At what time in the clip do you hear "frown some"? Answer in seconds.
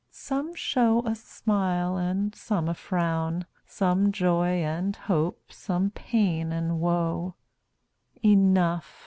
2.73-4.11